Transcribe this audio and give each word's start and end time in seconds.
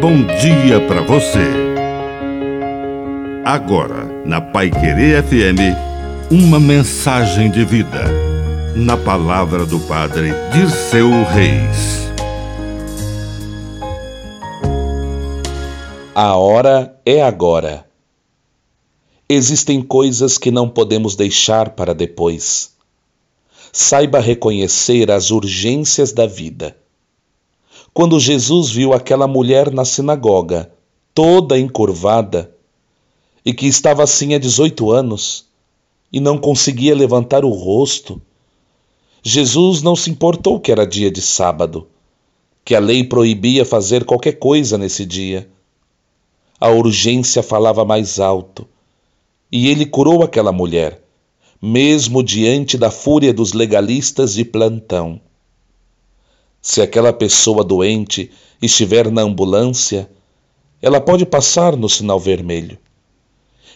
bom 0.00 0.24
dia 0.40 0.80
para 0.88 1.02
você. 1.02 1.44
Agora, 3.44 4.06
na 4.24 4.40
Pai 4.40 4.70
Querer 4.70 5.22
FM, 5.22 5.76
uma 6.30 6.58
mensagem 6.58 7.50
de 7.50 7.66
vida. 7.66 8.04
Na 8.74 8.96
palavra 8.96 9.66
do 9.66 9.78
Padre 9.80 10.30
Dirceu 10.54 11.10
Reis. 11.24 12.08
A 16.14 16.34
hora 16.34 16.98
é 17.04 17.22
agora. 17.22 17.84
Existem 19.28 19.82
coisas 19.82 20.38
que 20.38 20.50
não 20.50 20.66
podemos 20.66 21.14
deixar 21.14 21.70
para 21.70 21.94
depois. 21.94 22.72
Saiba 23.70 24.18
reconhecer 24.18 25.10
as 25.10 25.30
urgências 25.30 26.10
da 26.10 26.26
vida 26.26 26.74
quando 27.92 28.20
Jesus 28.20 28.70
viu 28.70 28.92
aquela 28.92 29.26
mulher 29.26 29.72
na 29.72 29.84
sinagoga, 29.84 30.72
toda 31.14 31.58
encurvada, 31.58 32.54
e 33.44 33.52
que 33.52 33.66
estava 33.66 34.02
assim 34.02 34.34
há 34.34 34.38
18 34.38 34.90
anos, 34.90 35.46
e 36.12 36.20
não 36.20 36.38
conseguia 36.38 36.94
levantar 36.94 37.44
o 37.44 37.50
rosto, 37.50 38.20
Jesus 39.22 39.82
não 39.82 39.94
se 39.94 40.10
importou 40.10 40.58
que 40.58 40.72
era 40.72 40.86
dia 40.86 41.10
de 41.10 41.20
sábado, 41.20 41.88
que 42.64 42.74
a 42.74 42.80
lei 42.80 43.04
proibia 43.04 43.64
fazer 43.64 44.04
qualquer 44.04 44.32
coisa 44.32 44.78
nesse 44.78 45.04
dia. 45.04 45.48
A 46.58 46.70
urgência 46.70 47.42
falava 47.42 47.84
mais 47.84 48.20
alto, 48.20 48.66
e 49.50 49.68
ele 49.68 49.84
curou 49.84 50.22
aquela 50.22 50.52
mulher, 50.52 51.02
mesmo 51.60 52.22
diante 52.22 52.78
da 52.78 52.90
fúria 52.90 53.32
dos 53.32 53.52
legalistas 53.52 54.34
de 54.34 54.44
plantão. 54.44 55.20
Se 56.62 56.82
aquela 56.82 57.12
pessoa 57.12 57.64
doente 57.64 58.30
estiver 58.60 59.10
na 59.10 59.22
ambulância, 59.22 60.10
ela 60.82 61.00
pode 61.00 61.24
passar 61.24 61.76
no 61.76 61.88
sinal 61.88 62.20
vermelho. 62.20 62.78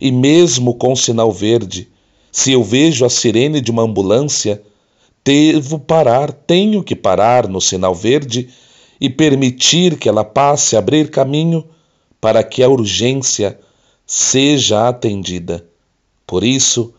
E 0.00 0.10
mesmo 0.10 0.74
com 0.74 0.92
o 0.92 0.96
sinal 0.96 1.30
verde, 1.30 1.88
se 2.32 2.52
eu 2.52 2.62
vejo 2.62 3.04
a 3.04 3.10
sirene 3.10 3.60
de 3.60 3.70
uma 3.70 3.82
ambulância, 3.82 4.62
devo 5.24 5.78
parar, 5.78 6.32
tenho 6.32 6.82
que 6.82 6.96
parar 6.96 7.46
no 7.48 7.60
sinal 7.60 7.94
verde 7.94 8.48
e 9.00 9.10
permitir 9.10 9.98
que 9.98 10.08
ela 10.08 10.24
passe, 10.24 10.76
abrir 10.76 11.10
caminho 11.10 11.64
para 12.20 12.42
que 12.42 12.62
a 12.62 12.68
urgência 12.68 13.58
seja 14.06 14.88
atendida. 14.88 15.66
Por 16.26 16.44
isso, 16.44 16.94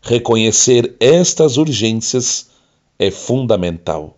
reconhecer 0.00 0.94
estas 1.00 1.56
urgências 1.56 2.48
é 2.98 3.10
fundamental. 3.10 4.17